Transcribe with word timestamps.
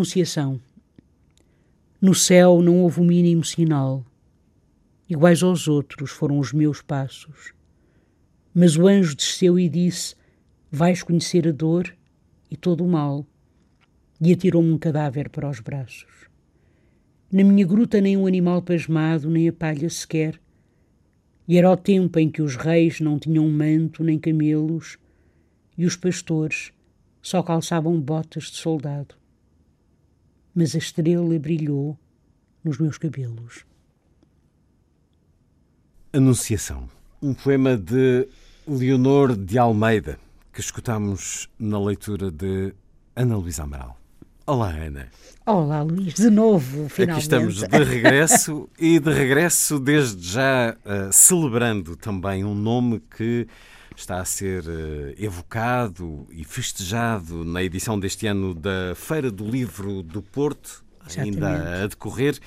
Anunciação. 0.00 0.58
No 2.00 2.14
céu 2.14 2.62
não 2.62 2.82
houve 2.82 3.02
o 3.02 3.04
mínimo 3.04 3.44
sinal. 3.44 4.02
Iguais 5.06 5.42
aos 5.42 5.68
outros 5.68 6.10
foram 6.10 6.38
os 6.38 6.54
meus 6.54 6.80
passos. 6.80 7.52
Mas 8.54 8.78
o 8.78 8.88
anjo 8.88 9.14
desceu 9.14 9.58
e 9.58 9.68
disse: 9.68 10.14
Vais 10.72 11.02
conhecer 11.02 11.46
a 11.46 11.52
dor 11.52 11.94
e 12.50 12.56
todo 12.56 12.82
o 12.82 12.88
mal. 12.88 13.26
E 14.18 14.32
atirou-me 14.32 14.72
um 14.72 14.78
cadáver 14.78 15.28
para 15.28 15.50
os 15.50 15.60
braços. 15.60 16.30
Na 17.30 17.44
minha 17.44 17.66
gruta 17.66 18.00
nem 18.00 18.16
um 18.16 18.26
animal 18.26 18.62
pasmado, 18.62 19.28
nem 19.28 19.50
a 19.50 19.52
palha 19.52 19.90
sequer. 19.90 20.40
E 21.46 21.58
era 21.58 21.70
o 21.70 21.76
tempo 21.76 22.18
em 22.18 22.30
que 22.30 22.40
os 22.40 22.56
reis 22.56 23.00
não 23.00 23.18
tinham 23.18 23.46
manto 23.50 24.02
nem 24.02 24.18
camelos, 24.18 24.96
e 25.76 25.84
os 25.84 25.94
pastores 25.94 26.72
só 27.20 27.42
calçavam 27.42 28.00
botas 28.00 28.44
de 28.44 28.56
soldado 28.56 29.19
mas 30.54 30.74
a 30.74 30.78
estrela 30.78 31.38
brilhou 31.38 31.98
nos 32.62 32.78
meus 32.78 32.98
cabelos. 32.98 33.64
Anunciação. 36.12 36.88
Um 37.22 37.34
poema 37.34 37.76
de 37.76 38.26
Leonor 38.66 39.36
de 39.36 39.58
Almeida, 39.58 40.18
que 40.52 40.60
escutamos 40.60 41.48
na 41.58 41.78
leitura 41.78 42.30
de 42.30 42.74
Ana 43.14 43.36
Luísa 43.36 43.62
Amaral. 43.62 44.00
Olá, 44.46 44.70
Ana. 44.70 45.08
Olá, 45.46 45.82
Luís, 45.82 46.14
de 46.14 46.28
novo, 46.28 46.88
finalmente. 46.88 47.10
Aqui 47.10 47.20
estamos 47.20 47.54
de 47.60 47.84
regresso 47.84 48.68
e 48.78 48.98
de 48.98 49.12
regresso 49.12 49.78
desde 49.78 50.26
já 50.26 50.76
uh, 50.84 51.12
celebrando 51.12 51.94
também 51.96 52.44
um 52.44 52.54
nome 52.54 53.00
que 53.16 53.46
está 54.00 54.20
a 54.20 54.24
ser 54.24 54.64
uh, 54.64 55.14
Evocado 55.16 56.26
e 56.30 56.42
festejado 56.42 57.44
na 57.44 57.62
edição 57.62 58.00
deste 58.00 58.26
ano 58.26 58.54
da 58.54 58.94
Feira 58.94 59.30
do 59.30 59.44
Livro 59.44 60.02
do 60.02 60.22
Porto, 60.22 60.84
Exatamente. 61.06 61.44
ainda 61.44 61.84
a 61.84 61.86
decorrer. 61.86 62.38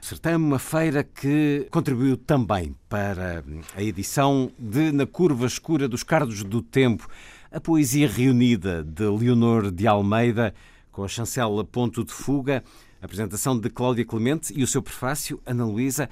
Certame, 0.00 0.44
uma 0.44 0.58
feira 0.58 1.02
que 1.02 1.66
contribuiu 1.70 2.16
também 2.16 2.76
para 2.88 3.42
a 3.74 3.82
edição 3.82 4.52
de 4.58 4.92
Na 4.92 5.06
Curva 5.06 5.46
Escura 5.46 5.88
dos 5.88 6.02
Cardos 6.02 6.44
do 6.44 6.62
Tempo, 6.62 7.08
a 7.50 7.58
poesia 7.58 8.08
reunida 8.08 8.84
de 8.84 9.04
Leonor 9.04 9.70
de 9.70 9.86
Almeida, 9.86 10.54
com 10.92 11.02
a 11.02 11.08
chancela 11.08 11.64
Ponto 11.64 12.04
de 12.04 12.12
Fuga, 12.12 12.62
a 13.00 13.04
apresentação 13.04 13.58
de 13.58 13.68
Cláudia 13.68 14.04
Clemente 14.04 14.52
e 14.56 14.62
o 14.62 14.66
seu 14.66 14.82
prefácio, 14.82 15.40
Ana 15.44 15.64
Luísa, 15.64 16.08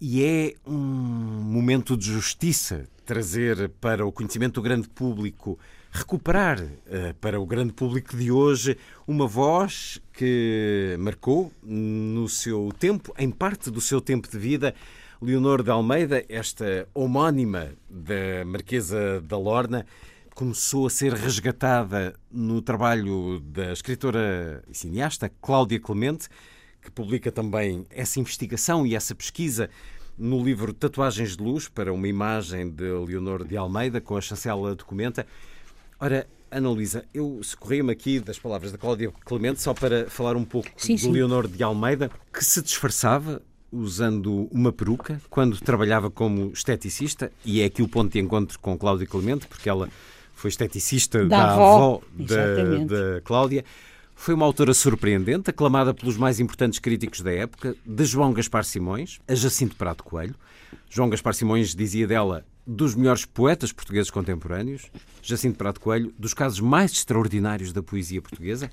e 0.00 0.22
é 0.22 0.54
um 0.66 0.76
momento 0.76 1.96
de 1.96 2.12
justiça 2.12 2.86
trazer 3.08 3.70
para 3.80 4.04
o 4.04 4.12
conhecimento 4.12 4.56
do 4.56 4.62
grande 4.62 4.86
público, 4.86 5.58
recuperar 5.90 6.60
uh, 6.60 7.14
para 7.22 7.40
o 7.40 7.46
grande 7.46 7.72
público 7.72 8.14
de 8.14 8.30
hoje 8.30 8.76
uma 9.06 9.26
voz 9.26 9.98
que 10.12 10.94
marcou 10.98 11.50
no 11.62 12.28
seu 12.28 12.70
tempo, 12.78 13.14
em 13.18 13.30
parte 13.30 13.70
do 13.70 13.80
seu 13.80 13.98
tempo 14.02 14.28
de 14.30 14.38
vida, 14.38 14.74
Leonor 15.22 15.62
de 15.62 15.70
Almeida, 15.70 16.22
esta 16.28 16.86
homónima 16.92 17.70
da 17.88 18.44
Marquesa 18.44 19.22
da 19.22 19.38
Lorna, 19.38 19.86
começou 20.34 20.86
a 20.86 20.90
ser 20.90 21.14
resgatada 21.14 22.14
no 22.30 22.60
trabalho 22.60 23.40
da 23.40 23.72
escritora 23.72 24.62
e 24.68 24.74
cineasta 24.76 25.32
Cláudia 25.40 25.80
Clemente, 25.80 26.28
que 26.82 26.90
publica 26.90 27.32
também 27.32 27.86
essa 27.88 28.20
investigação 28.20 28.86
e 28.86 28.94
essa 28.94 29.14
pesquisa 29.14 29.70
no 30.18 30.42
livro 30.42 30.72
Tatuagens 30.72 31.36
de 31.36 31.42
Luz, 31.42 31.68
para 31.68 31.92
uma 31.92 32.08
imagem 32.08 32.68
de 32.68 32.84
Leonor 32.84 33.44
de 33.44 33.56
Almeida, 33.56 34.00
com 34.00 34.16
a 34.16 34.20
chancela 34.20 34.74
documenta. 34.74 35.26
Ora, 36.00 36.26
Ana 36.50 36.70
Luísa, 36.70 37.04
eu 37.14 37.40
socorri-me 37.42 37.92
aqui 37.92 38.18
das 38.18 38.38
palavras 38.38 38.72
da 38.72 38.78
Cláudia 38.78 39.12
Clemente 39.24 39.60
só 39.60 39.74
para 39.74 40.08
falar 40.08 40.36
um 40.36 40.44
pouco 40.44 40.68
sim, 40.76 40.94
do 40.94 41.00
sim. 41.00 41.12
Leonor 41.12 41.46
de 41.46 41.62
Almeida, 41.62 42.10
que 42.32 42.44
se 42.44 42.62
disfarçava 42.62 43.42
usando 43.70 44.48
uma 44.50 44.72
peruca 44.72 45.20
quando 45.28 45.60
trabalhava 45.60 46.10
como 46.10 46.50
esteticista, 46.52 47.30
e 47.44 47.60
é 47.60 47.66
aqui 47.66 47.82
o 47.82 47.88
ponto 47.88 48.12
de 48.12 48.18
encontro 48.18 48.58
com 48.58 48.76
Cláudia 48.78 49.06
Clemente, 49.06 49.46
porque 49.46 49.68
ela 49.68 49.88
foi 50.32 50.48
esteticista 50.48 51.24
da, 51.26 51.36
da 51.36 51.52
avó, 51.52 51.76
avó 51.76 52.02
da, 52.14 52.84
da 52.84 53.20
Cláudia. 53.22 53.64
Foi 54.20 54.34
uma 54.34 54.44
autora 54.44 54.74
surpreendente, 54.74 55.48
aclamada 55.48 55.94
pelos 55.94 56.16
mais 56.18 56.40
importantes 56.40 56.80
críticos 56.80 57.20
da 57.22 57.32
época, 57.32 57.74
de 57.86 58.04
João 58.04 58.32
Gaspar 58.32 58.64
Simões 58.64 59.20
a 59.28 59.34
Jacinto 59.34 59.76
Prado 59.76 60.02
Coelho. 60.02 60.34
João 60.90 61.08
Gaspar 61.08 61.32
Simões 61.32 61.74
dizia 61.74 62.06
dela 62.06 62.44
dos 62.66 62.96
melhores 62.96 63.24
poetas 63.24 63.72
portugueses 63.72 64.10
contemporâneos, 64.10 64.90
Jacinto 65.22 65.56
Prado 65.56 65.78
Coelho, 65.78 66.12
dos 66.18 66.34
casos 66.34 66.60
mais 66.60 66.90
extraordinários 66.90 67.72
da 67.72 67.80
poesia 67.80 68.20
portuguesa. 68.20 68.70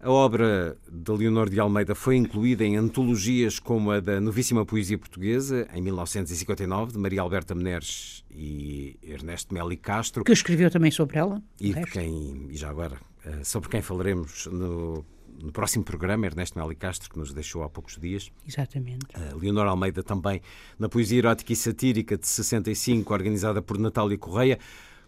A 0.00 0.10
obra 0.10 0.76
de 0.88 1.12
Leonor 1.12 1.48
de 1.48 1.58
Almeida 1.58 1.94
foi 1.94 2.14
incluída 2.16 2.62
em 2.62 2.76
antologias 2.76 3.58
como 3.58 3.90
a 3.90 4.00
da 4.00 4.20
Novíssima 4.20 4.66
Poesia 4.66 4.98
Portuguesa, 4.98 5.66
em 5.74 5.80
1959, 5.80 6.92
de 6.92 6.98
Maria 6.98 7.22
Alberta 7.22 7.54
Meneres 7.54 8.22
e 8.30 8.98
Ernesto 9.02 9.52
Meli 9.52 9.78
Castro. 9.78 10.22
Que 10.22 10.32
escreveu 10.32 10.70
também 10.70 10.90
sobre 10.90 11.18
ela. 11.18 11.42
E 11.58 11.72
quem, 11.86 12.48
e 12.50 12.56
já 12.56 12.68
agora, 12.68 12.98
sobre 13.42 13.68
quem 13.68 13.80
falaremos 13.82 14.46
no, 14.46 15.04
no 15.42 15.52
próximo 15.52 15.84
programa, 15.84 16.26
Ernesto 16.26 16.58
Meli 16.58 16.74
Castro, 16.74 17.10
que 17.10 17.18
nos 17.18 17.32
deixou 17.32 17.62
há 17.62 17.68
poucos 17.68 17.96
dias. 17.98 18.30
Exatamente. 18.46 19.06
Uh, 19.14 19.38
Leonor 19.38 19.66
Almeida 19.66 20.02
também, 20.02 20.40
na 20.78 20.88
Poesia 20.88 21.18
Erótica 21.18 21.52
e 21.52 21.56
Satírica 21.56 22.16
de 22.16 22.26
65, 22.26 23.12
organizada 23.12 23.60
por 23.60 23.78
Natália 23.78 24.16
Correia. 24.18 24.58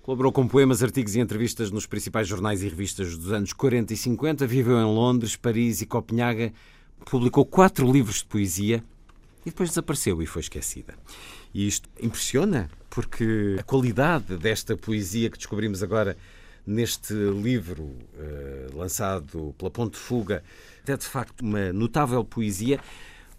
Colaborou 0.03 0.31
com 0.31 0.47
poemas, 0.47 0.83
artigos 0.83 1.17
e 1.17 1.21
entrevistas 1.21 1.71
nos 1.71 1.87
principais 1.87 2.29
jornais 2.29 2.63
e 2.63 2.69
revistas 2.69 3.17
dos 3.17 3.33
anos 3.33 3.53
40 3.53 3.93
e 3.93 3.97
50. 3.97 4.47
Viveu 4.47 4.79
em 4.79 4.85
Londres, 4.85 5.37
Paris 5.37 5.81
e 5.81 5.87
Copenhaga. 5.87 6.53
Publicou 7.05 7.45
quatro 7.45 7.91
livros 7.91 8.19
de 8.19 8.27
poesia 8.27 8.85
e 9.45 9.51
depois 9.51 9.71
desapareceu 9.71 10.23
e 10.23 10.27
foi 10.27 10.41
esquecida. 10.43 10.95
E 11.53 11.67
isto 11.67 11.89
impressiona, 12.01 12.69
porque 12.89 13.57
a 13.59 13.63
qualidade 13.63 14.37
desta 14.37 14.77
poesia 14.77 15.29
que 15.29 15.39
descobrimos 15.39 15.83
agora 15.83 16.17
neste 16.67 17.15
livro 17.15 17.85
uh, 17.85 18.77
lançado 18.77 19.55
pela 19.57 19.71
Ponte 19.71 19.97
Fuga 19.97 20.43
é 20.87 20.97
de 20.97 21.05
facto 21.05 21.41
uma 21.41 21.73
notável 21.73 22.25
poesia 22.25 22.81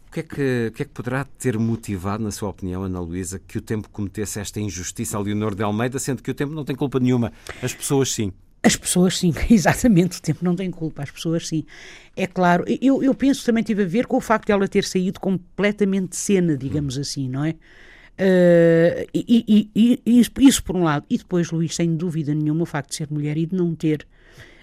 o 0.08 0.12
que, 0.12 0.20
é 0.22 0.24
que, 0.24 0.68
o 0.70 0.72
que 0.72 0.82
é 0.84 0.86
que 0.86 0.92
poderá 0.92 1.26
ter 1.26 1.60
motivado, 1.60 2.24
na 2.24 2.32
sua 2.32 2.50
opinião, 2.50 2.84
Ana 2.84 3.00
Luísa, 3.00 3.40
que 3.46 3.58
o 3.58 3.62
tempo 3.62 3.90
cometesse 3.90 4.40
esta 4.40 4.60
injustiça 4.60 5.18
a 5.18 5.20
Leonor 5.20 5.54
de 5.54 5.64
Almeida, 5.64 6.00
sendo 6.00 6.24
que 6.24 6.32
o 6.32 6.34
tempo 6.34 6.54
não 6.54 6.64
tem 6.64 6.76
culpa 6.76 6.98
nenhuma, 6.98 7.34
as 7.62 7.74
pessoas 7.74 8.14
sim? 8.14 8.32
As 8.64 8.76
pessoas 8.76 9.18
sim, 9.18 9.34
exatamente, 9.52 10.20
o 10.20 10.22
tempo 10.22 10.44
não 10.44 10.56
tem 10.56 10.72
culpa, 10.72 11.04
as 11.04 11.12
pessoas 11.12 11.48
sim. 11.48 11.66
É 12.16 12.26
claro, 12.26 12.64
eu, 12.82 13.04
eu 13.04 13.14
penso 13.14 13.46
também 13.46 13.64
teve 13.64 13.84
a 13.84 13.86
ver 13.86 14.08
com 14.08 14.16
o 14.18 14.22
facto 14.22 14.46
de 14.46 14.54
ela 14.54 14.68
ter 14.68 14.86
saído 14.86 15.20
completamente 15.20 16.12
de 16.12 16.16
cena, 16.16 16.58
digamos 16.58 16.98
hum. 16.98 17.02
assim, 17.02 17.30
não 17.30 17.44
é? 17.44 17.56
Uh, 18.20 19.08
e, 19.14 19.70
e, 19.76 20.02
e, 20.06 20.20
isso 20.20 20.64
por 20.64 20.76
um 20.76 20.84
lado. 20.84 21.06
E 21.10 21.18
depois, 21.18 21.52
Luís, 21.52 21.76
sem 21.76 21.96
dúvida 21.96 22.34
nenhuma, 22.34 22.64
o 22.64 22.66
facto 22.66 22.90
de 22.90 22.96
ser 22.96 23.08
mulher 23.12 23.38
e 23.38 23.46
de 23.46 23.56
não 23.56 23.76
ter 23.76 24.08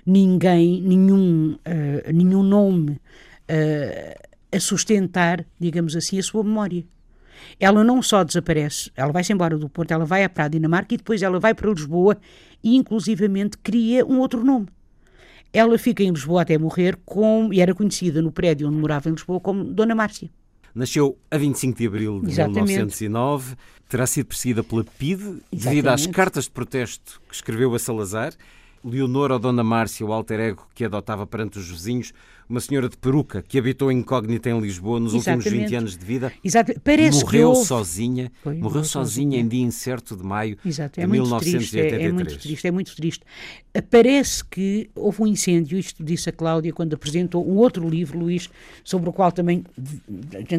ninguém, 0.04 0.82
nenhum, 0.82 1.52
uh, 1.52 2.12
nenhum 2.12 2.42
nome 2.42 2.90
uh, 2.92 4.28
a 4.52 4.60
sustentar, 4.60 5.46
digamos 5.58 5.94
assim, 5.96 6.18
a 6.18 6.22
sua 6.22 6.42
memória. 6.42 6.84
Ela 7.58 7.84
não 7.84 8.02
só 8.02 8.24
desaparece, 8.24 8.90
ela 8.96 9.12
vai-se 9.12 9.32
embora 9.32 9.56
do 9.56 9.68
Porto, 9.68 9.92
ela 9.92 10.04
vai 10.04 10.28
para 10.28 10.44
a 10.44 10.48
Dinamarca 10.48 10.94
e 10.94 10.96
depois 10.96 11.22
ela 11.22 11.38
vai 11.38 11.54
para 11.54 11.70
Lisboa 11.70 12.16
e 12.62 12.76
inclusivamente 12.76 13.58
cria 13.58 14.04
um 14.04 14.18
outro 14.18 14.44
nome. 14.44 14.66
Ela 15.52 15.78
fica 15.78 16.02
em 16.02 16.10
Lisboa 16.10 16.42
até 16.42 16.58
morrer 16.58 16.96
com, 17.04 17.50
e 17.52 17.60
era 17.60 17.74
conhecida 17.74 18.20
no 18.20 18.32
prédio 18.32 18.66
onde 18.66 18.76
morava 18.76 19.08
em 19.08 19.12
Lisboa 19.12 19.38
como 19.40 19.64
Dona 19.64 19.94
Márcia. 19.94 20.28
Nasceu 20.74 21.16
a 21.30 21.38
25 21.38 21.78
de 21.78 21.86
abril 21.86 22.20
de 22.20 22.30
Exatamente. 22.30 22.66
1909, 22.66 23.56
terá 23.88 24.06
sido 24.06 24.26
perseguida 24.26 24.64
pela 24.64 24.84
PIDE 24.84 25.40
devido 25.52 25.88
às 25.88 26.06
cartas 26.06 26.44
de 26.44 26.50
protesto 26.50 27.20
que 27.28 27.34
escreveu 27.34 27.74
a 27.74 27.78
Salazar 27.78 28.34
Leonor 28.84 29.32
ou 29.32 29.38
Dona 29.38 29.64
Márcia, 29.64 30.04
o 30.04 30.12
alter 30.12 30.38
ego 30.40 30.66
que 30.74 30.84
adotava 30.84 31.26
perante 31.26 31.58
os 31.58 31.68
vizinhos, 31.70 32.12
uma 32.46 32.60
senhora 32.60 32.88
de 32.90 32.96
peruca 32.98 33.40
que 33.40 33.58
habitou 33.58 33.90
incógnita 33.90 34.50
em 34.50 34.60
Lisboa 34.60 35.00
nos 35.00 35.14
Exatamente. 35.14 35.46
últimos 35.48 35.70
20 35.70 35.74
anos 35.76 35.96
de 35.96 36.04
vida. 36.04 36.32
Exato. 36.44 36.78
Parece 36.84 37.18
que 37.20 37.24
morreu 37.24 37.48
houve- 37.50 37.64
sozinha, 37.66 38.30
Foi, 38.42 38.54
morreu 38.56 38.84
sozinha 38.84 39.38
em 39.40 39.48
dia 39.48 39.62
incerto 39.62 40.14
de 40.14 40.22
maio 40.22 40.58
Exato, 40.64 41.00
é 41.00 41.04
de 41.04 41.08
muito 41.08 41.36
triste, 41.38 41.78
é, 41.80 41.82
1983. 41.82 42.02
é 42.04 42.12
muito 42.12 42.38
triste, 42.38 42.66
é 42.66 42.70
muito 42.70 42.94
triste. 42.96 43.22
Parece 43.90 44.44
que 44.44 44.90
houve 44.94 45.22
um 45.22 45.26
incêndio, 45.26 45.78
isto 45.78 46.04
disse 46.04 46.28
a 46.28 46.32
Cláudia 46.32 46.72
quando 46.72 46.92
apresentou 46.94 47.48
um 47.48 47.56
outro 47.56 47.88
livro, 47.88 48.18
Luís, 48.18 48.50
sobre 48.84 49.08
o 49.08 49.12
qual 49.12 49.32
também 49.32 49.64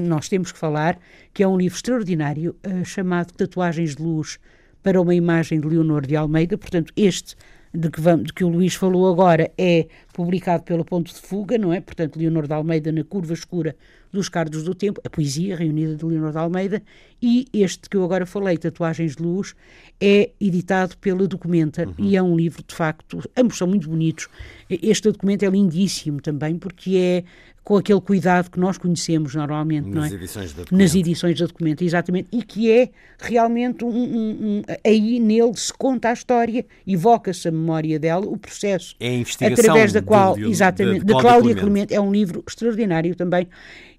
nós 0.01 0.27
temos 0.27 0.51
que 0.51 0.57
falar, 0.57 0.97
que 1.33 1.43
é 1.43 1.47
um 1.47 1.57
livro 1.57 1.77
extraordinário 1.77 2.55
eh, 2.63 2.83
chamado 2.83 3.31
Tatuagens 3.33 3.95
de 3.95 4.01
Luz 4.01 4.39
para 4.81 4.99
uma 5.01 5.15
imagem 5.15 5.59
de 5.59 5.67
Leonor 5.67 6.05
de 6.05 6.15
Almeida, 6.15 6.57
portanto 6.57 6.91
este 6.95 7.35
de 7.75 7.89
que, 7.89 8.01
vamos, 8.01 8.27
de 8.27 8.33
que 8.33 8.43
o 8.43 8.49
Luís 8.49 8.75
falou 8.75 9.11
agora 9.11 9.51
é 9.57 9.87
publicado 10.13 10.63
pelo 10.63 10.85
Ponto 10.85 11.13
de 11.13 11.19
Fuga, 11.19 11.57
não 11.57 11.73
é? 11.73 11.81
Portanto, 11.81 12.17
Leonor 12.17 12.47
de 12.47 12.53
Almeida 12.53 12.91
na 12.91 13.03
curva 13.03 13.33
escura 13.33 13.75
dos 14.11 14.29
Cardos 14.29 14.63
do 14.63 14.73
Tempo, 14.73 15.01
a 15.03 15.09
poesia 15.09 15.57
reunida 15.57 15.95
de 15.95 16.05
Leonor 16.05 16.31
de 16.31 16.37
Almeida, 16.37 16.81
e 17.21 17.47
este 17.53 17.89
que 17.89 17.97
eu 17.97 18.03
agora 18.03 18.25
falei, 18.25 18.57
Tatuagens 18.57 19.15
de 19.15 19.21
Luz, 19.21 19.53
é 19.99 20.31
editado 20.39 20.97
pela 20.97 21.27
Documenta 21.27 21.87
e 21.97 22.15
é 22.15 22.23
um 22.23 22.35
livro, 22.35 22.63
de 22.65 22.73
facto, 22.73 23.21
ambos 23.35 23.57
são 23.57 23.67
muito 23.67 23.89
bonitos. 23.89 24.29
Este 24.69 25.11
documento 25.11 25.43
é 25.43 25.49
lindíssimo 25.49 26.21
também, 26.21 26.57
porque 26.57 26.95
é 26.95 27.23
com 27.65 27.75
aquele 27.77 27.99
cuidado 27.99 28.49
que 28.51 28.59
nós 28.59 28.77
conhecemos 28.77 29.33
normalmente, 29.33 29.89
não 29.89 30.01
Nas 30.01 30.11
é? 30.11 30.15
edições 30.15 30.53
da 30.53 30.59
nas 30.59 30.65
Documenta. 30.69 30.97
edições 30.99 31.39
da 31.39 31.45
Documenta, 31.47 31.83
exatamente, 31.83 32.27
e 32.31 32.43
que 32.43 32.71
é 32.71 32.89
realmente 33.19 33.83
um, 33.83 33.89
um- 33.89 34.37
um- 34.59 34.61
aí 34.85 35.19
nele 35.19 35.51
se 35.55 35.73
conta 35.73 36.09
a 36.09 36.13
história, 36.13 36.63
evoca-se 36.85 37.47
a 37.47 37.51
memória 37.51 37.97
dela, 37.99 38.25
o 38.27 38.37
processo 38.37 38.95
É 38.99 39.09
a 39.09 39.13
investigação 39.15 39.63
através 39.65 39.91
da 39.91 39.99
de 39.99 40.05
qual, 40.05 40.35
Leo- 40.35 40.47
exatamente, 40.49 40.99
de 40.99 41.05
de, 41.05 41.11
Cláudia 41.11 41.29
Cláudia 41.31 41.55
Clemente. 41.55 41.93
É 41.93 41.99
um 41.99 42.11
livro 42.11 42.43
extraordinário 42.47 43.15
também. 43.15 43.47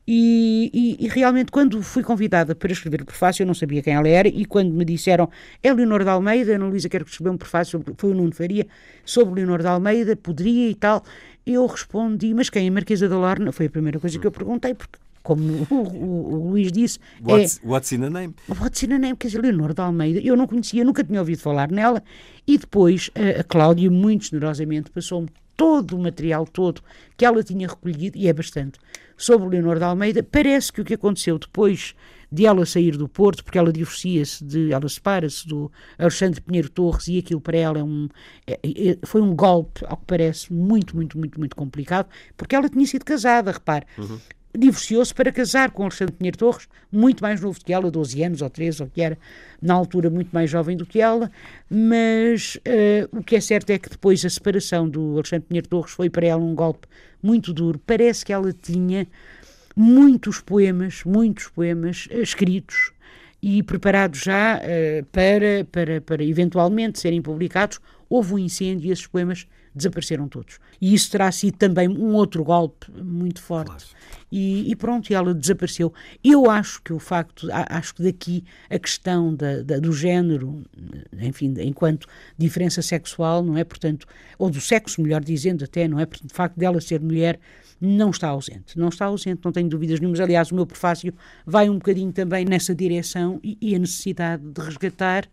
E, 0.08 0.70
e- 1.00 1.04
e 1.04 1.08
realmente, 1.08 1.50
quando 1.50 1.82
fui 1.82 2.04
convidada 2.04 2.54
para 2.54 2.70
escrever 2.70 3.02
o 3.02 3.04
prefácio, 3.04 3.42
eu 3.42 3.46
não 3.48 3.54
sabia 3.54 3.82
quem 3.82 3.94
ela 3.94 4.06
era, 4.08 4.28
e 4.28 4.44
quando 4.44 4.72
me 4.72 4.84
disseram 4.84 5.28
é 5.60 5.72
Leonor 5.72 6.04
de 6.04 6.10
Almeida, 6.10 6.54
Ana 6.54 6.66
Luísa, 6.68 6.88
quero 6.88 7.04
escrever 7.04 7.30
um 7.30 7.36
prefácio, 7.36 7.72
sobre, 7.72 7.92
foi 7.98 8.10
o 8.10 8.14
Nuno 8.14 8.32
Faria, 8.32 8.64
sobre 9.04 9.34
Leonor 9.40 9.60
de 9.62 9.66
Almeida, 9.66 10.14
poderia 10.14 10.70
e 10.70 10.74
tal. 10.76 11.02
Eu 11.46 11.64
respondi, 11.66 12.34
mas 12.34 12.50
quem? 12.50 12.68
A 12.68 12.72
Marquesa 12.72 13.08
da 13.08 13.16
Lorna? 13.16 13.52
Foi 13.52 13.66
a 13.66 13.70
primeira 13.70 14.00
coisa 14.00 14.18
que 14.18 14.26
eu 14.26 14.32
perguntei, 14.32 14.74
porque, 14.74 14.98
como 15.22 15.66
o, 15.70 15.74
o- 15.74 16.34
o 16.34 16.50
Luís 16.50 16.72
disse, 16.72 16.98
é, 17.26 17.30
What's, 17.32 17.60
what's 17.64 17.92
in 17.92 18.02
a 18.04 18.10
name? 18.10 18.34
Pode 18.58 18.78
ser 18.78 18.92
a 18.92 18.98
name, 18.98 19.16
quer 19.16 19.28
dizer, 19.28 19.40
Leonor 19.42 19.72
de 19.72 19.80
Almeida. 19.80 20.20
Eu 20.20 20.36
não 20.36 20.46
conhecia, 20.46 20.84
nunca 20.84 21.04
tinha 21.04 21.20
ouvido 21.20 21.38
falar 21.40 21.70
nela. 21.70 22.02
E 22.46 22.58
depois 22.58 23.10
a, 23.14 23.40
a 23.40 23.44
Cláudia, 23.44 23.90
muito 23.90 24.24
generosamente, 24.26 24.90
passou-me 24.90 25.28
todo 25.56 25.96
o 25.96 25.98
material 26.00 26.46
todo 26.46 26.82
que 27.16 27.24
ela 27.24 27.42
tinha 27.42 27.66
recolhido, 27.68 28.18
e 28.18 28.28
é 28.28 28.32
bastante, 28.32 28.78
sobre 29.16 29.48
Leonor 29.48 29.78
de 29.78 29.84
Almeida. 29.84 30.22
Parece 30.22 30.72
que 30.72 30.80
o 30.80 30.84
que 30.84 30.94
aconteceu 30.94 31.38
depois 31.38 31.94
de 32.30 32.44
ela 32.46 32.66
sair 32.66 32.96
do 32.96 33.08
Porto, 33.08 33.44
porque 33.44 33.58
ela 33.58 33.72
divorcia-se, 33.72 34.44
de, 34.44 34.72
ela 34.72 34.88
separa-se 34.88 35.46
do 35.46 35.70
Alexandre 35.98 36.40
Pinheiro 36.40 36.68
Torres 36.68 37.06
e 37.08 37.18
aquilo 37.18 37.40
para 37.40 37.56
ela 37.56 37.78
é 37.78 37.82
um, 37.84 38.08
é- 38.46 38.58
é- 38.64 38.98
foi 39.04 39.20
um 39.20 39.34
golpe, 39.34 39.84
ao 39.86 39.96
que 39.96 40.04
parece, 40.06 40.52
muito, 40.52 40.96
muito, 40.96 41.16
muito, 41.18 41.38
muito 41.38 41.54
complicado, 41.56 42.08
porque 42.36 42.54
ela 42.56 42.68
tinha 42.68 42.86
sido 42.86 43.04
casada, 43.04 43.52
repare 43.52 43.86
divorciou-se 44.58 45.12
para 45.12 45.30
casar 45.30 45.70
com 45.70 45.82
Alexandre 45.82 46.14
Pinheiro 46.14 46.38
Torres, 46.38 46.66
muito 46.90 47.20
mais 47.22 47.42
novo 47.42 47.58
do 47.58 47.62
que 47.64 47.74
ela, 47.74 47.90
12 47.90 48.22
anos 48.22 48.40
ou 48.40 48.48
13, 48.48 48.82
ou 48.84 48.88
que 48.88 49.02
era, 49.02 49.18
na 49.60 49.74
altura, 49.74 50.08
muito 50.08 50.30
mais 50.32 50.48
jovem 50.48 50.74
do 50.78 50.86
que 50.86 50.98
ela, 50.98 51.30
mas 51.70 52.58
eh, 52.64 53.06
o 53.12 53.22
que 53.22 53.36
é 53.36 53.40
certo 53.40 53.68
é 53.70 53.78
que 53.78 53.90
depois 53.90 54.24
a 54.24 54.30
separação 54.30 54.88
do 54.88 55.12
Alexandre 55.14 55.46
Pinheiro 55.46 55.68
Torres 55.68 55.92
foi 55.92 56.08
para 56.08 56.26
ela 56.26 56.42
um 56.42 56.54
golpe 56.54 56.86
muito 57.22 57.52
duro. 57.52 57.78
Parece 57.86 58.24
que 58.24 58.32
ela 58.32 58.50
tinha 58.52 59.06
muitos 59.76 60.40
poemas, 60.40 61.04
muitos 61.04 61.48
poemas 61.48 62.08
eh, 62.10 62.22
escritos 62.22 62.92
e 63.42 63.62
preparados 63.62 64.20
já 64.20 64.58
eh, 64.62 65.04
para, 65.12 65.66
para, 65.70 66.00
para 66.00 66.24
eventualmente 66.24 66.98
serem 66.98 67.20
publicados. 67.20 67.78
Houve 68.08 68.34
um 68.34 68.38
incêndio 68.38 68.88
e 68.88 68.92
esses 68.92 69.06
poemas 69.06 69.46
desapareceram 69.76 70.26
todos. 70.28 70.58
E 70.80 70.94
isso 70.94 71.10
terá 71.10 71.30
sido 71.30 71.56
também 71.56 71.88
um 71.88 72.14
outro 72.14 72.42
golpe 72.42 72.90
muito 72.92 73.40
forte. 73.42 73.86
E, 74.32 74.70
e 74.70 74.74
pronto, 74.74 75.10
e 75.10 75.14
ela 75.14 75.32
desapareceu. 75.34 75.92
Eu 76.24 76.50
acho 76.50 76.82
que 76.82 76.92
o 76.92 76.98
facto, 76.98 77.48
acho 77.52 77.94
que 77.94 78.02
daqui 78.02 78.44
a 78.68 78.78
questão 78.78 79.34
da, 79.34 79.62
da- 79.62 79.78
do 79.78 79.92
género, 79.92 80.62
enfim, 81.20 81.54
enquanto 81.60 82.06
diferença 82.36 82.82
sexual, 82.82 83.42
não 83.44 83.56
é? 83.56 83.62
Portanto, 83.64 84.06
ou 84.38 84.50
do 84.50 84.60
sexo, 84.60 85.00
melhor 85.00 85.22
dizendo 85.22 85.64
até, 85.64 85.86
não 85.86 86.00
é? 86.00 86.06
Portanto, 86.06 86.30
o 86.30 86.34
facto 86.34 86.56
dela 86.56 86.80
ser 86.80 87.00
mulher 87.00 87.38
não 87.80 88.10
está 88.10 88.28
ausente. 88.28 88.78
Não 88.78 88.88
está 88.88 89.04
ausente, 89.04 89.42
não 89.44 89.52
tenho 89.52 89.68
dúvidas 89.68 90.00
nenhumas. 90.00 90.18
Aliás, 90.20 90.50
o 90.50 90.54
meu 90.54 90.66
prefácio 90.66 91.12
vai 91.44 91.68
um 91.68 91.74
bocadinho 91.74 92.10
também 92.12 92.44
nessa 92.44 92.74
direção 92.74 93.38
e, 93.44 93.56
e 93.60 93.74
a 93.74 93.78
necessidade 93.78 94.42
de 94.42 94.60
resgatar 94.60 95.26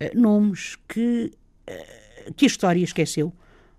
eh, 0.00 0.12
nomes 0.14 0.76
que, 0.88 1.32
eh, 1.66 2.30
que 2.36 2.44
a 2.44 2.48
história 2.48 2.82
esqueceu 2.84 3.32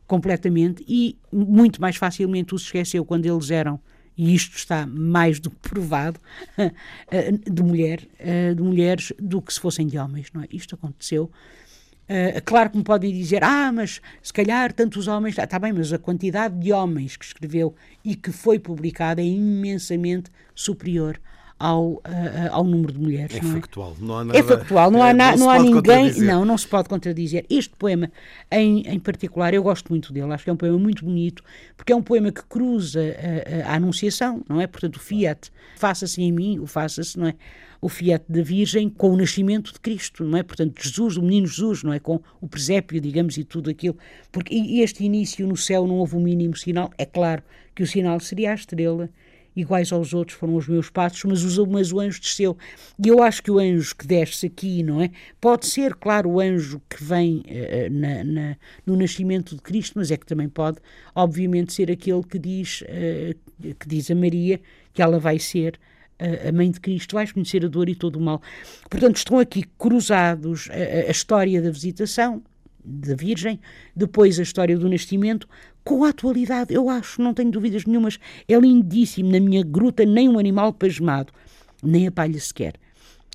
completamente 0.10 0.84
e 0.88 1.16
muito 1.32 1.80
mais 1.80 1.96
facilmente 1.96 2.56
os 2.56 2.64
esqueceu 2.64 3.06
quando 3.06 3.28
eles 3.28 3.52
eram 3.52 3.80
e 4.18 4.34
isto 4.34 4.58
está 4.58 4.88
mais 4.88 5.40
do 5.40 5.52
que 5.52 5.70
provado 5.70 6.20
eh, 6.58 7.32
de 7.32 7.62
mulher 7.62 8.02
eh, 8.18 8.56
de 8.56 8.62
mulheres 8.62 9.14
do 9.20 9.40
que 9.40 9.54
se 9.54 9.60
fossem 9.60 9.86
de 9.86 10.00
homens 10.00 10.32
não 10.34 10.42
é 10.42 10.48
isto 10.52 10.74
aconteceu 10.74 11.32
Uh, 12.10 12.42
claro 12.44 12.72
que 12.72 12.78
me 12.80 12.84
podem 12.84 13.14
dizer, 13.14 13.44
ah, 13.44 13.72
mas 13.72 14.02
se 14.24 14.34
calhar 14.34 14.74
tantos 14.74 15.08
homens. 15.08 15.38
Está 15.38 15.60
bem, 15.60 15.72
mas 15.72 15.94
a 15.94 16.00
quantidade 16.00 16.58
de 16.58 16.74
homens 16.74 17.16
que 17.16 17.24
escreveu 17.24 17.76
e 18.04 18.16
que 18.16 18.32
foi 18.32 18.58
publicada 18.58 19.22
é 19.22 19.26
imensamente 19.26 20.32
superior 20.56 21.22
ao, 21.60 21.92
uh, 21.96 22.02
ao 22.52 22.64
número 22.64 22.94
de 22.94 23.00
mulheres. 23.00 23.36
É 23.36 23.42
não 23.42 23.52
é? 23.52 23.54
factual. 23.56 23.96
Não 24.00 24.18
há 24.18 24.24
nada, 24.24 24.40
É 24.40 24.44
factual, 24.44 24.90
não 24.90 25.04
há, 25.04 25.10
é, 25.10 25.14
na- 25.14 25.34
se 25.34 25.40
não 25.40 25.50
há 25.50 25.60
ninguém. 25.60 26.14
Não, 26.22 26.46
não 26.46 26.58
se 26.58 26.68
pode 26.68 26.88
contradizer. 26.88 27.46
Este 27.50 27.76
poema, 27.76 28.10
em, 28.50 28.88
em 28.88 29.00
particular, 29.00 29.54
eu 29.54 29.62
gosto 29.62 29.90
muito 29.90 30.14
dele, 30.14 30.32
acho 30.34 30.44
que 30.46 30.50
é 30.50 30.54
um 30.54 30.58
poema 30.58 30.80
muito 30.80 31.04
bonito, 31.04 31.44
porque 31.76 31.92
é 31.92 31.96
um 31.96 32.02
poema 32.02 32.32
que 32.32 32.42
cruza 32.44 33.02
a, 33.02 33.72
a- 33.72 33.76
Anunciação, 33.76 34.42
não 34.48 34.60
é? 34.62 34.68
Portanto, 34.68 34.96
o 34.96 35.00
Fiat, 35.00 35.52
faça-se 35.78 36.22
em 36.22 36.32
mim, 36.32 36.60
o 36.60 36.66
faça-se, 36.66 37.20
não 37.20 37.28
é? 37.28 37.36
O 37.82 37.88
Fiat 37.88 38.26
da 38.28 38.42
Virgem 38.42 38.90
com 38.90 39.10
o 39.12 39.16
nascimento 39.18 39.72
de 39.72 39.80
Cristo, 39.80 40.24
não 40.26 40.38
é? 40.38 40.44
Portanto, 40.44 40.82
Jesus, 40.84 41.16
o 41.18 41.22
menino 41.22 41.48
Jesus, 41.48 41.82
não 41.84 41.94
é? 41.94 42.00
Com 42.00 42.20
o 42.42 42.48
presépio, 42.48 43.00
digamos, 43.00 43.38
e 43.38 43.44
tudo 43.46 43.70
aquilo. 43.70 43.98
Porque 44.32 44.54
este 44.56 45.04
início 45.06 45.48
no 45.48 45.56
céu 45.56 45.88
não 45.88 45.96
houve 45.96 46.16
o 46.16 46.20
mínimo 46.20 46.58
sinal. 46.58 46.92
É 46.98 47.06
claro 47.06 47.42
que 47.74 47.82
o 47.84 47.88
sinal 47.88 48.20
seria 48.20 48.52
a 48.52 48.56
estrela 48.56 49.10
iguais 49.56 49.92
aos 49.92 50.14
outros 50.14 50.38
foram 50.38 50.56
os 50.56 50.68
meus 50.68 50.90
passos, 50.90 51.24
mas, 51.26 51.44
os, 51.44 51.58
mas 51.68 51.92
o 51.92 52.00
anjo 52.00 52.20
desceu. 52.22 52.58
E 53.04 53.08
eu 53.08 53.22
acho 53.22 53.42
que 53.44 53.52
o 53.52 53.60
anjo 53.60 53.96
que 53.96 54.06
desce 54.08 54.46
aqui, 54.46 54.84
não 54.84 55.02
é? 55.02 55.12
Pode 55.42 55.66
ser, 55.68 55.96
claro, 55.96 56.30
o 56.30 56.40
anjo 56.40 56.82
que 56.90 57.04
vem 57.04 57.44
eh, 57.48 57.90
na- 57.90 58.24
na- 58.24 58.56
no 58.86 58.96
nascimento 58.96 59.56
de 59.56 59.62
Cristo, 59.62 59.94
mas 59.98 60.12
é 60.12 60.18
que 60.18 60.26
também 60.26 60.48
pode, 60.48 60.78
obviamente, 61.16 61.74
ser 61.74 61.92
aquele 61.92 62.24
que 62.24 62.40
diz, 62.40 62.84
eh, 62.88 63.36
que 63.80 63.88
diz 63.88 64.10
a 64.10 64.16
Maria 64.16 64.60
que 64.94 65.02
ela 65.02 65.20
vai 65.20 65.40
ser 65.40 65.80
a- 66.20 66.52
mãe 66.52 66.70
de 66.70 66.80
Cristo, 66.80 67.16
vais 67.16 67.32
conhecer 67.32 67.64
a 67.64 67.68
dor 67.70 67.88
e 67.90 67.96
todo 67.96 68.18
o 68.18 68.22
mal. 68.22 68.42
Portanto, 68.90 69.16
estão 69.18 69.40
aqui 69.40 69.64
cruzados 69.78 70.68
a- 70.70 71.08
a 71.08 71.12
história 71.12 71.62
da 71.62 71.72
visitação 71.72 72.44
da 72.84 73.14
Virgem, 73.16 73.60
depois 73.96 74.40
a 74.40 74.44
história 74.44 74.78
do 74.78 74.90
nascimento, 74.90 75.48
com 75.84 76.04
a 76.04 76.10
atualidade, 76.10 76.74
eu 76.74 76.90
acho, 76.90 77.22
não 77.22 77.34
tenho 77.34 77.52
dúvidas 77.52 77.86
nenhumas, 77.86 78.20
é 78.48 78.56
lindíssimo, 78.58 79.32
na 79.32 79.40
minha 79.40 79.64
gruta 79.64 80.06
nem 80.06 80.30
um 80.30 80.38
animal 80.38 80.74
pasmado, 80.74 81.34
nem 81.82 82.08
a 82.08 82.12
palha 82.12 82.40
sequer. 82.40 82.76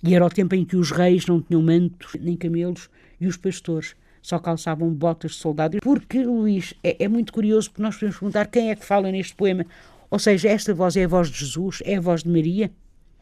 E 0.02 0.14
era 0.14 0.24
o 0.24 0.30
tempo 0.30 0.54
em 0.54 0.64
que 0.64 0.76
os 0.76 0.90
reis 0.90 1.26
não 1.26 1.40
tinham 1.40 1.62
mantos, 1.62 2.14
nem 2.20 2.36
camelos, 2.36 2.90
e 3.20 3.26
os 3.26 3.36
pastores 3.36 3.96
só 4.20 4.38
calçavam 4.38 4.92
botas 4.92 5.32
de 5.32 5.36
soldado. 5.38 5.78
Porque, 5.82 6.22
Luís, 6.22 6.74
é, 6.82 7.04
é 7.04 7.08
muito 7.08 7.32
curioso, 7.32 7.70
porque 7.70 7.82
nós 7.82 7.94
podemos 7.94 8.18
perguntar 8.18 8.46
quem 8.46 8.70
é 8.70 8.76
que 8.76 8.84
fala 8.84 9.10
neste 9.10 9.34
poema. 9.34 9.66
Ou 10.10 10.18
seja, 10.18 10.48
esta 10.48 10.72
voz 10.74 10.96
é 10.96 11.04
a 11.04 11.08
voz 11.08 11.30
de 11.30 11.38
Jesus, 11.38 11.82
é 11.84 11.96
a 11.96 12.00
voz 12.00 12.22
de 12.22 12.30
Maria, 12.30 12.70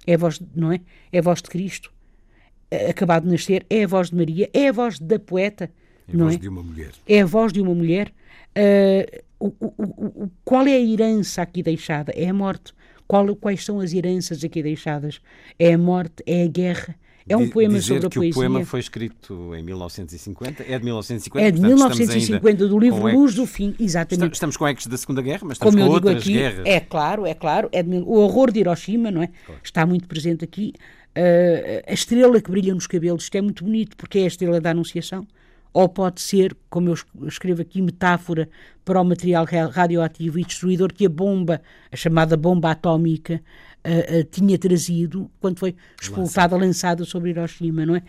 é 0.06 0.14
a 0.14 0.18
voz, 0.18 0.40
não 0.54 0.72
é? 0.72 0.80
É 1.12 1.18
a 1.18 1.22
voz 1.22 1.40
de 1.40 1.48
Cristo, 1.48 1.92
acabado 2.88 3.24
de 3.24 3.30
nascer, 3.30 3.64
é 3.70 3.84
a 3.84 3.86
voz 3.86 4.10
de 4.10 4.16
Maria, 4.16 4.50
é 4.52 4.68
a 4.68 4.72
voz 4.72 4.98
da 4.98 5.18
poeta, 5.18 5.70
É 6.12 6.20
a 6.20 6.24
voz 6.24 6.34
é? 6.34 6.38
de 6.38 6.48
uma 6.48 6.62
mulher. 6.62 6.90
é 7.06 7.20
a 7.20 7.26
voz 7.26 7.52
de 7.52 7.60
uma 7.60 7.74
mulher. 7.74 8.12
Ah, 8.54 9.22
o- 9.40 9.52
o- 9.60 10.24
o- 10.24 10.30
qual 10.44 10.66
é 10.66 10.74
a 10.76 10.80
herança 10.80 11.42
aqui 11.42 11.62
deixada? 11.62 12.12
É 12.14 12.28
a 12.28 12.34
morte. 12.34 12.72
Qual- 13.08 13.34
quais 13.36 13.64
são 13.64 13.80
as 13.80 13.92
heranças 13.92 14.42
aqui 14.44 14.62
deixadas? 14.62 15.20
É 15.58 15.74
a 15.74 15.78
morte, 15.78 16.22
é 16.26 16.44
a 16.44 16.46
guerra. 16.46 16.94
É 17.28 17.36
um 17.36 17.48
poema 17.48 17.74
dizer 17.74 17.94
sobre 17.94 18.06
a 18.06 18.10
que 18.10 18.14
poesia. 18.16 18.30
o 18.32 18.34
poema 18.34 18.64
foi 18.64 18.80
escrito 18.80 19.54
em 19.54 19.62
1950, 19.62 20.64
é 20.64 20.76
de 20.76 20.84
1950, 20.84 21.46
É 21.46 21.50
de 21.52 21.60
portanto, 21.60 21.76
estamos 21.78 21.98
1950, 21.98 22.48
ainda 22.48 22.68
do 22.68 22.78
livro 22.80 23.06
Luz 23.16 23.34
do 23.36 23.46
Fim, 23.46 23.76
exatamente. 23.78 24.32
Estamos 24.34 24.56
com 24.56 24.66
ecos 24.66 24.86
da 24.88 24.96
Segunda 24.96 25.22
Guerra, 25.22 25.40
mas 25.44 25.52
estamos 25.52 25.72
Como 25.74 25.86
com 25.86 25.92
outras 25.92 26.16
aqui, 26.20 26.32
guerras. 26.32 26.66
é 26.66 26.80
claro, 26.80 27.24
é 27.24 27.32
claro, 27.34 27.68
é 27.70 27.80
de 27.80 27.96
o 27.98 28.14
horror 28.14 28.50
de 28.50 28.58
Hiroshima, 28.60 29.10
não 29.12 29.22
é? 29.22 29.28
Está 29.62 29.86
muito 29.86 30.08
presente 30.08 30.44
aqui. 30.44 30.72
Ah, 31.14 31.84
a 31.86 31.92
estrela 31.94 32.40
que 32.40 32.50
brilha 32.50 32.74
nos 32.74 32.88
cabelos, 32.88 33.22
isto 33.24 33.36
é 33.36 33.40
muito 33.40 33.62
bonito, 33.64 33.96
porque 33.96 34.18
é 34.18 34.24
a 34.24 34.26
estrela 34.26 34.60
da 34.60 34.70
Anunciação. 34.70 35.24
Ou 35.72 35.88
pode 35.88 36.20
ser, 36.20 36.56
como 36.68 36.90
eu 36.90 37.26
escrevo 37.26 37.62
aqui, 37.62 37.80
metáfora 37.80 38.48
para 38.84 39.00
o 39.00 39.04
material 39.04 39.46
radioativo 39.70 40.38
e 40.38 40.44
destruidor 40.44 40.92
que 40.92 41.06
a 41.06 41.08
bomba, 41.08 41.62
a 41.90 41.96
chamada 41.96 42.36
bomba 42.36 42.70
atómica, 42.70 43.40
uh, 43.86 44.20
uh, 44.20 44.24
tinha 44.24 44.58
trazido 44.58 45.30
quando 45.40 45.58
foi 45.58 45.74
expulsada, 46.00 46.56
lançada 46.56 47.04
sobre 47.04 47.30
Hiroshima, 47.30 47.86
não 47.86 47.96
é? 47.96 48.02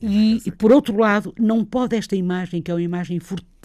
E, 0.00 0.42
e, 0.44 0.50
por 0.50 0.72
outro 0.72 0.96
lado, 0.98 1.34
não 1.38 1.64
pode 1.64 1.96
esta 1.96 2.16
imagem, 2.16 2.60
que 2.60 2.70
é 2.70 2.74
uma 2.74 2.82
imagem 2.82 3.18
fortíssima, 3.18 3.55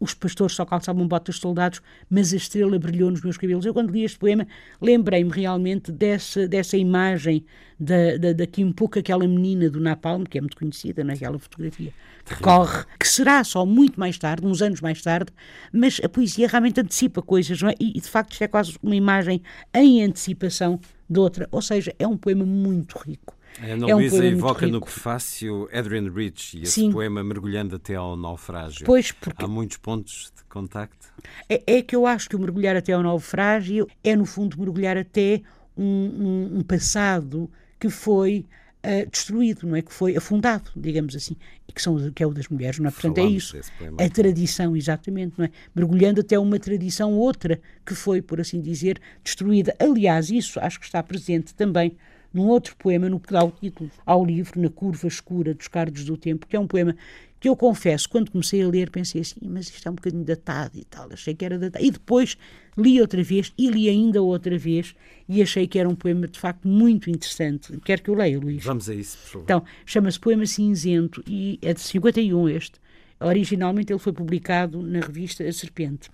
os 0.00 0.14
pastores 0.14 0.54
só 0.54 0.64
calçavam 0.64 1.06
botas 1.06 1.36
de 1.36 1.40
soldados, 1.40 1.80
mas 2.08 2.32
a 2.32 2.36
estrela 2.36 2.78
brilhou 2.78 3.10
nos 3.10 3.22
meus 3.22 3.36
cabelos. 3.36 3.64
Eu, 3.64 3.72
quando 3.72 3.90
li 3.90 4.04
este 4.04 4.18
poema, 4.18 4.46
lembrei-me 4.80 5.30
realmente 5.30 5.90
dessa, 5.90 6.46
dessa 6.46 6.76
imagem 6.76 7.44
da, 7.78 8.16
da, 8.16 8.32
da 8.32 8.46
Kim 8.46 8.72
Puk, 8.72 8.98
aquela 8.98 9.26
menina 9.26 9.68
do 9.68 9.80
Napalm, 9.80 10.24
que 10.24 10.38
é 10.38 10.40
muito 10.40 10.56
conhecida 10.56 11.02
naquela 11.02 11.38
fotografia, 11.38 11.92
que 12.24 12.36
corre, 12.36 12.84
que 12.98 13.06
será 13.06 13.42
só 13.44 13.66
muito 13.66 13.98
mais 13.98 14.18
tarde, 14.18 14.46
uns 14.46 14.62
anos 14.62 14.80
mais 14.80 15.02
tarde, 15.02 15.32
mas 15.72 16.00
a 16.02 16.08
poesia 16.08 16.48
realmente 16.48 16.80
antecipa 16.80 17.20
coisas, 17.20 17.60
não 17.60 17.68
é? 17.68 17.74
E, 17.80 18.00
de 18.00 18.08
facto, 18.08 18.32
isto 18.32 18.44
é 18.44 18.48
quase 18.48 18.78
uma 18.82 18.96
imagem 18.96 19.42
em 19.74 20.02
antecipação 20.02 20.80
de 21.08 21.18
outra. 21.18 21.48
Ou 21.50 21.60
seja, 21.60 21.94
é 21.98 22.06
um 22.06 22.16
poema 22.16 22.44
muito 22.44 22.98
rico. 22.98 23.36
A 23.60 23.66
Ana 23.66 23.90
é 23.90 23.94
um 23.94 23.98
Luísa 23.98 24.24
evoca 24.24 24.66
no 24.66 24.80
prefácio 24.80 25.68
Adrian 25.72 26.10
Rich 26.10 26.58
e 26.58 26.62
esse 26.62 26.72
Sim. 26.72 26.92
poema 26.92 27.22
mergulhando 27.22 27.76
até 27.76 27.94
ao 27.94 28.16
naufrágio. 28.16 28.84
Pois, 28.84 29.12
porque... 29.12 29.44
Há 29.44 29.48
muitos 29.48 29.76
pontos 29.76 30.32
de 30.36 30.44
contacto. 30.44 31.12
É, 31.48 31.62
é, 31.66 31.82
que 31.82 31.94
eu 31.94 32.06
acho 32.06 32.28
que 32.28 32.36
o 32.36 32.38
mergulhar 32.38 32.76
até 32.76 32.92
ao 32.92 33.02
naufrágio 33.02 33.86
é, 34.02 34.16
no 34.16 34.26
fundo, 34.26 34.58
mergulhar 34.58 34.96
até 34.96 35.42
um, 35.76 35.84
um, 35.84 36.58
um 36.58 36.62
passado 36.62 37.48
que 37.78 37.88
foi 37.88 38.44
uh, 38.84 39.08
destruído, 39.10 39.66
não 39.66 39.76
é? 39.76 39.82
Que 39.82 39.92
foi 39.92 40.16
afundado, 40.16 40.70
digamos 40.76 41.14
assim, 41.14 41.36
e 41.68 41.72
que, 41.72 41.80
são, 41.80 42.10
que 42.10 42.22
é 42.22 42.26
o 42.26 42.32
das 42.34 42.48
mulheres, 42.48 42.78
não 42.78 42.88
é? 42.88 42.90
Portanto, 42.90 43.18
é 43.18 43.24
isso. 43.24 43.56
A 43.98 44.08
tradição, 44.08 44.76
exatamente, 44.76 45.34
não 45.38 45.44
é? 45.44 45.50
Mergulhando 45.74 46.20
até 46.20 46.38
uma 46.38 46.58
tradição 46.58 47.12
outra 47.12 47.60
que 47.84 47.94
foi, 47.94 48.20
por 48.20 48.40
assim 48.40 48.60
dizer, 48.60 49.00
destruída. 49.22 49.74
Aliás, 49.78 50.30
isso 50.30 50.58
acho 50.60 50.78
que 50.78 50.86
está 50.86 51.02
presente 51.02 51.54
também 51.54 51.96
num 52.34 52.48
outro 52.48 52.74
poema, 52.76 53.08
no 53.08 53.20
que 53.20 53.32
dá 53.32 53.44
o 53.44 53.52
título 53.52 53.90
ao 54.04 54.24
livro, 54.24 54.60
Na 54.60 54.68
Curva 54.68 55.06
Escura 55.06 55.54
dos 55.54 55.68
Cardos 55.68 56.04
do 56.04 56.16
Tempo, 56.16 56.46
que 56.46 56.56
é 56.56 56.60
um 56.60 56.66
poema 56.66 56.96
que 57.38 57.48
eu 57.48 57.54
confesso, 57.54 58.08
quando 58.08 58.30
comecei 58.30 58.62
a 58.62 58.68
ler, 58.68 58.90
pensei 58.90 59.20
assim, 59.20 59.38
mas 59.42 59.68
isto 59.68 59.86
é 59.86 59.90
um 59.90 59.94
bocadinho 59.94 60.24
datado 60.24 60.78
e 60.78 60.84
tal, 60.84 61.08
achei 61.12 61.34
que 61.34 61.44
era 61.44 61.58
datado. 61.58 61.84
E 61.84 61.90
depois 61.90 62.38
li 62.76 62.98
outra 63.00 63.22
vez 63.22 63.52
e 63.56 63.68
li 63.68 63.86
ainda 63.88 64.22
outra 64.22 64.56
vez 64.56 64.94
e 65.28 65.42
achei 65.42 65.66
que 65.66 65.78
era 65.78 65.86
um 65.86 65.94
poema 65.94 66.26
de 66.26 66.40
facto 66.40 66.66
muito 66.66 67.10
interessante. 67.10 67.78
Quer 67.84 68.00
que 68.00 68.08
eu 68.08 68.14
leia, 68.14 68.40
Luís? 68.40 68.64
Vamos 68.64 68.88
a 68.88 68.94
isso, 68.94 69.18
por 69.18 69.26
favor. 69.26 69.44
Então, 69.44 69.64
chama-se 69.84 70.18
Poema 70.18 70.46
Cinzento 70.46 71.22
e 71.26 71.58
é 71.60 71.74
de 71.74 71.80
51 71.82 72.48
este. 72.48 72.80
Originalmente 73.20 73.92
ele 73.92 74.00
foi 74.00 74.14
publicado 74.14 74.82
na 74.82 75.00
revista 75.00 75.44
A 75.44 75.52
Serpente. 75.52 76.10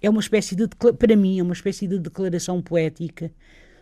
É 0.00 0.10
uma 0.10 0.20
espécie 0.20 0.56
de, 0.56 0.66
para 0.98 1.16
mim, 1.16 1.38
é 1.38 1.42
uma 1.44 1.54
espécie 1.54 1.86
de 1.86 1.96
declaração 1.98 2.60
poética 2.60 3.32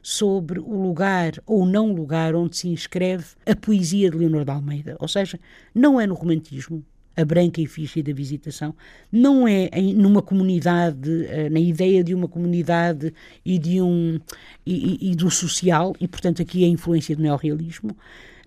sobre 0.02 0.58
o 0.58 0.82
lugar 0.82 1.32
ou 1.46 1.66
não 1.66 1.92
lugar 1.92 2.34
onde 2.34 2.56
se 2.56 2.68
inscreve 2.68 3.26
a 3.46 3.54
poesia 3.54 4.10
de 4.10 4.16
Leonor 4.16 4.44
de 4.44 4.50
Almeida. 4.50 4.96
Ou 4.98 5.08
seja, 5.08 5.38
não 5.74 6.00
é 6.00 6.06
no 6.06 6.14
romantismo, 6.14 6.84
a 7.16 7.24
branca 7.24 7.60
efígie 7.60 8.02
da 8.02 8.12
visitação, 8.12 8.74
não 9.10 9.46
é 9.46 9.68
em, 9.72 9.94
numa 9.94 10.22
comunidade, 10.22 11.26
eh, 11.26 11.50
na 11.50 11.60
ideia 11.60 12.02
de 12.02 12.14
uma 12.14 12.28
comunidade 12.28 13.12
e 13.44 13.58
de 13.58 13.80
um 13.80 14.18
e, 14.64 15.10
e, 15.10 15.14
do 15.14 15.30
social, 15.30 15.94
e 16.00 16.08
portanto 16.08 16.40
aqui 16.40 16.64
a 16.64 16.68
influência 16.68 17.14
do 17.14 17.22
neorrealismo, 17.22 17.96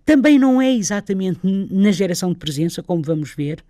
também 0.05 0.39
não 0.39 0.62
é 0.62 0.74
exatamente 0.74 1.39
na 1.43 1.91
geração 1.91 2.31
de 2.31 2.39
presença, 2.39 2.81
como 2.81 3.03
vamos 3.03 3.33
ver, 3.36 3.63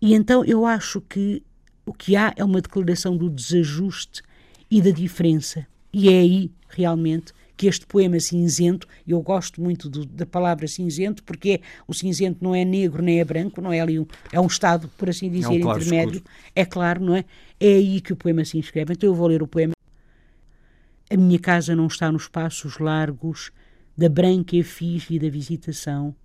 e 0.00 0.14
então 0.14 0.44
eu 0.44 0.66
acho 0.66 1.00
que 1.02 1.42
o 1.86 1.92
que 1.92 2.16
há 2.16 2.32
é 2.36 2.44
uma 2.44 2.60
declaração 2.60 3.16
do 3.16 3.28
desajuste 3.28 4.22
e 4.70 4.80
da 4.80 4.90
diferença, 4.90 5.66
e 5.92 6.08
é 6.08 6.20
aí 6.20 6.50
realmente 6.68 7.32
que 7.60 7.66
este 7.66 7.86
poema 7.86 8.18
cinzento, 8.18 8.88
eu 9.06 9.20
gosto 9.20 9.60
muito 9.60 9.90
do, 9.90 10.06
da 10.06 10.24
palavra 10.24 10.66
cinzento, 10.66 11.22
porque 11.22 11.50
é, 11.50 11.60
o 11.86 11.92
cinzento 11.92 12.42
não 12.42 12.54
é 12.54 12.64
negro 12.64 13.02
nem 13.02 13.20
é 13.20 13.24
branco, 13.24 13.60
não 13.60 13.70
é 13.70 13.80
ali 13.80 13.98
um, 13.98 14.06
é 14.32 14.40
um 14.40 14.46
estado, 14.46 14.88
por 14.96 15.10
assim 15.10 15.28
dizer, 15.28 15.56
é 15.56 15.58
um 15.58 15.60
claro 15.60 15.78
intermédio. 15.78 16.16
Escuro. 16.16 16.34
É 16.56 16.64
claro, 16.64 17.04
não 17.04 17.14
é? 17.14 17.24
É 17.60 17.74
aí 17.74 18.00
que 18.00 18.14
o 18.14 18.16
poema 18.16 18.46
se 18.46 18.56
inscreve. 18.56 18.94
Então 18.94 19.10
eu 19.10 19.14
vou 19.14 19.26
ler 19.26 19.42
o 19.42 19.46
poema. 19.46 19.74
A 21.10 21.16
minha 21.18 21.38
casa 21.38 21.76
não 21.76 21.86
está 21.86 22.10
nos 22.10 22.28
passos 22.28 22.78
largos 22.78 23.52
da 23.94 24.08
branca 24.08 24.56
efígie 24.56 25.18
da 25.18 25.28
visitação, 25.28 26.16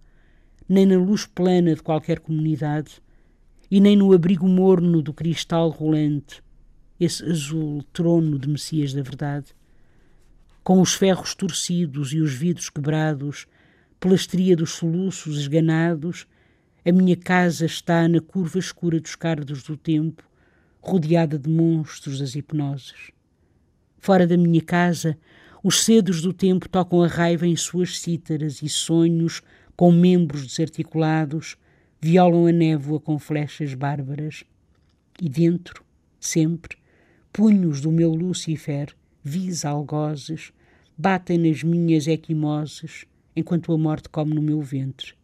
nem 0.70 0.86
na 0.86 0.96
luz 0.96 1.26
plana 1.26 1.76
de 1.76 1.84
qualquer 1.84 2.20
comunidade, 2.20 3.02
e 3.70 3.82
nem 3.82 3.98
no 3.98 4.14
abrigo 4.14 4.48
morno 4.48 5.02
do 5.02 5.12
cristal 5.12 5.68
rolante, 5.68 6.42
esse 7.06 7.24
azul 7.24 7.84
trono 7.94 8.38
de 8.38 8.50
Messias 8.50 8.94
da 8.94 9.02
verdade 9.02 9.56
com 10.66 10.82
os 10.82 10.96
ferros 10.96 11.36
torcidos 11.36 12.12
e 12.12 12.20
os 12.20 12.34
vidros 12.34 12.72
quebrados, 12.72 13.46
pela 14.00 14.16
estria 14.16 14.56
dos 14.56 14.72
soluços 14.72 15.38
esganados, 15.38 16.26
a 16.84 16.92
minha 16.92 17.16
casa 17.16 17.68
está 17.68 18.08
na 18.08 18.20
curva 18.20 18.58
escura 18.58 19.00
dos 19.00 19.16
cardos 19.16 19.62
do 19.62 19.78
tempo, 19.78 20.24
rodeada 20.82 21.38
de 21.38 21.48
monstros 21.48 22.18
das 22.18 22.34
hipnoses. 22.34 23.12
Fora 24.00 24.26
da 24.26 24.36
minha 24.36 24.60
casa, 24.60 25.16
os 25.64 25.84
cedos 25.84 26.20
do 26.20 26.34
tempo 26.34 26.68
tocam 26.68 27.04
a 27.04 27.08
raiva 27.08 27.46
em 27.46 27.56
suas 27.56 28.00
cítaras 28.00 28.64
e 28.64 28.68
sonhos, 28.68 29.44
com 29.78 29.92
membros 29.92 30.48
desarticulados, 30.48 31.58
violam 32.02 32.48
a 32.48 32.52
névoa 32.52 33.00
com 33.00 33.20
flechas 33.20 33.76
bárbaras. 33.76 34.44
E 35.22 35.30
dentro, 35.30 35.84
sempre, 36.20 36.76
punhos 37.36 37.82
do 37.82 37.92
meu 37.92 38.14
Lúcifer, 38.14 38.96
vis 39.22 39.66
algozes, 39.66 40.54
batem 40.98 41.38
nas 41.38 41.64
minhas 41.64 42.08
equimoses 42.08 43.06
enquanto 43.36 43.74
a 43.74 43.78
morte 43.78 44.08
come 44.08 44.34
no 44.34 44.42
meu 44.42 44.62
ventre. 44.62 45.16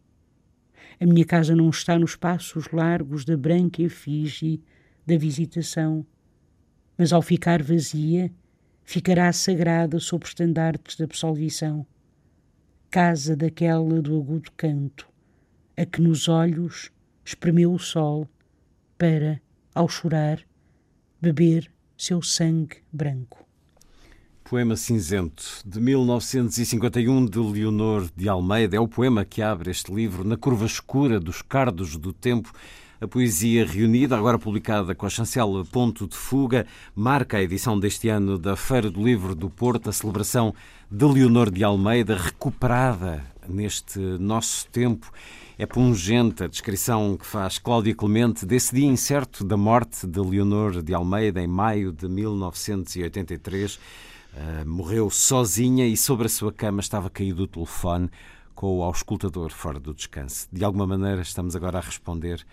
A 1.00 1.06
minha 1.06 1.24
casa 1.24 1.56
não 1.56 1.70
está 1.70 1.98
nos 1.98 2.14
passos 2.14 2.70
largos 2.70 3.24
da 3.24 3.34
branca 3.34 3.80
efígie 3.80 4.62
da 5.06 5.16
visitação, 5.16 6.04
mas 6.98 7.14
ao 7.14 7.22
ficar 7.22 7.62
vazia, 7.62 8.30
ficará 8.84 9.32
sagrada 9.32 9.98
sob 9.98 10.26
estandartes 10.26 10.98
da 10.98 11.06
absolvição. 11.06 11.86
Casa 12.90 13.34
daquela 13.34 14.02
do 14.02 14.18
agudo 14.18 14.52
canto, 14.54 15.08
a 15.74 15.86
que 15.86 16.02
nos 16.02 16.28
olhos 16.28 16.92
espremeu 17.24 17.72
o 17.72 17.78
sol 17.78 18.28
para, 18.98 19.40
ao 19.74 19.88
chorar, 19.88 20.40
beber 21.18 21.71
seu 22.02 22.20
sangue 22.20 22.78
branco. 22.92 23.46
Poema 24.42 24.74
Cinzento, 24.74 25.44
de 25.64 25.80
1951, 25.80 27.26
de 27.26 27.38
Leonor 27.38 28.10
de 28.16 28.28
Almeida. 28.28 28.76
É 28.76 28.80
o 28.80 28.88
poema 28.88 29.24
que 29.24 29.40
abre 29.40 29.70
este 29.70 29.94
livro, 29.94 30.24
Na 30.24 30.36
Curva 30.36 30.66
Escura 30.66 31.20
dos 31.20 31.42
Cardos 31.42 31.96
do 31.96 32.12
Tempo. 32.12 32.52
A 33.00 33.06
poesia 33.06 33.64
reunida, 33.64 34.16
agora 34.16 34.36
publicada 34.36 34.96
com 34.96 35.06
a 35.06 35.10
chancela 35.10 35.64
Ponto 35.64 36.08
de 36.08 36.16
Fuga, 36.16 36.66
marca 36.92 37.36
a 37.36 37.42
edição 37.42 37.78
deste 37.78 38.08
ano 38.08 38.36
da 38.36 38.56
Feira 38.56 38.90
do 38.90 39.00
Livro 39.00 39.32
do 39.36 39.48
Porto, 39.48 39.88
a 39.88 39.92
celebração 39.92 40.52
de 40.90 41.04
Leonor 41.04 41.52
de 41.52 41.62
Almeida, 41.62 42.16
recuperada 42.16 43.24
neste 43.48 44.00
nosso 44.18 44.66
tempo. 44.70 45.08
É 45.62 45.66
pungente 45.66 46.42
a 46.42 46.48
descrição 46.48 47.16
que 47.16 47.24
faz 47.24 47.56
Cláudia 47.56 47.94
Clemente 47.94 48.44
desse 48.44 48.74
dia 48.74 48.84
incerto 48.84 49.44
da 49.44 49.56
morte 49.56 50.08
de 50.08 50.18
Leonor 50.18 50.82
de 50.82 50.92
Almeida, 50.92 51.40
em 51.40 51.46
maio 51.46 51.92
de 51.92 52.08
1983. 52.08 53.76
Uh, 53.76 53.80
morreu 54.66 55.08
sozinha 55.08 55.86
e 55.86 55.96
sobre 55.96 56.26
a 56.26 56.28
sua 56.28 56.52
cama 56.52 56.80
estava 56.80 57.08
caído 57.08 57.44
o 57.44 57.46
telefone 57.46 58.10
com 58.56 58.78
o 58.78 58.82
auscultador 58.82 59.52
fora 59.52 59.78
do 59.78 59.94
descanso. 59.94 60.48
De 60.50 60.64
alguma 60.64 60.84
maneira, 60.84 61.22
estamos 61.22 61.54
agora 61.54 61.78
a 61.78 61.80
responder 61.80 62.44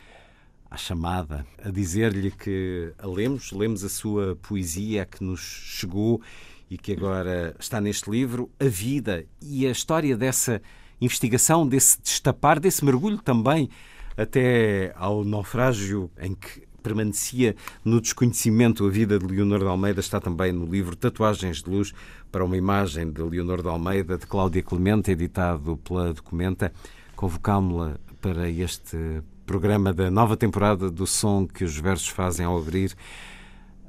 à 0.70 0.78
chamada, 0.78 1.48
a 1.66 1.72
dizer-lhe 1.72 2.30
que 2.30 2.94
a 3.00 3.08
lemos, 3.08 3.52
lemos 3.52 3.84
a 3.84 3.90
sua 3.90 4.36
poesia 4.36 5.08
que 5.08 5.24
nos 5.24 5.40
chegou 5.40 6.22
e 6.70 6.78
que 6.78 6.94
agora 6.94 7.56
está 7.60 7.82
neste 7.82 8.08
livro, 8.08 8.52
a 8.60 8.66
vida 8.66 9.26
e 9.42 9.66
a 9.66 9.72
história 9.72 10.16
dessa 10.16 10.62
investigação, 11.02 11.68
desse 11.68 12.02
destapar, 12.02 12.60
desse 12.60 12.84
mergulho 12.84 13.18
também 13.18 13.70
até 14.18 14.94
ao 14.98 15.24
naufrágio 15.24 16.12
em 16.20 16.36
que 16.36 16.68
permanecia 16.84 17.56
no 17.84 18.02
desconhecimento. 18.02 18.86
A 18.86 18.90
vida 18.90 19.20
de 19.20 19.26
Leonor 19.26 19.60
de 19.60 19.66
Almeida 19.66 20.00
está 20.00 20.20
também 20.20 20.52
no 20.52 20.66
livro 20.66 20.96
Tatuagens 20.96 21.64
de 21.64 21.70
Luz 21.70 21.94
para 22.32 22.44
uma 22.44 22.58
imagem 22.58 23.12
de 23.12 23.22
Leonor 23.22 23.62
de 23.62 23.68
Almeida, 23.68 24.18
de 24.18 24.26
Cláudia 24.26 24.64
Clemente, 24.64 25.12
editado 25.12 25.78
pela 25.78 26.14
Documenta. 26.14 26.72
Convocámo-la 27.16 27.98
para 28.22 28.50
este 28.50 29.22
programa 29.46 29.94
da 29.94 30.12
nova 30.12 30.38
temporada 30.38 30.92
do 30.92 31.08
som 31.08 31.48
que 31.48 31.64
os 31.64 31.78
versos 31.78 32.08
fazem 32.08 32.46
ao 32.46 32.58
abrir. 32.58 32.96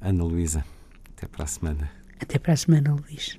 Ana 0.00 0.24
Luísa, 0.24 0.64
até 1.16 1.26
para 1.26 1.44
a 1.44 1.46
semana. 1.46 1.90
Até 2.20 2.38
para 2.38 2.52
a 2.52 2.56
semana, 2.56 2.94
Luís. 2.94 3.38